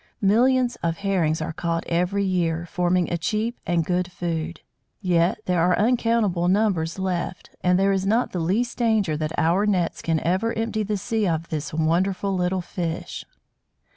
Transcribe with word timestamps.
Millions 0.23 0.77
of 0.77 0.97
Herrings 0.97 1.43
are 1.43 1.53
caught 1.53 1.85
every 1.85 2.23
year, 2.23 2.65
forming 2.65 3.13
a 3.13 3.19
cheap 3.19 3.59
and 3.67 3.85
good 3.85 4.11
food. 4.11 4.61
Yet 4.99 5.39
there 5.45 5.61
are 5.61 5.77
uncountable 5.77 6.47
numbers 6.47 6.97
left; 6.97 7.51
and 7.63 7.77
there 7.77 7.91
is 7.91 8.07
not 8.07 8.31
the 8.31 8.39
least 8.39 8.79
danger 8.79 9.15
that 9.17 9.37
our 9.37 9.67
nets 9.67 10.01
can 10.01 10.19
ever 10.21 10.57
empty 10.57 10.81
the 10.81 10.97
sea 10.97 11.27
of 11.27 11.49
this 11.49 11.71
wonderful 11.71 12.33
little 12.33 12.61
fish. 12.61 13.25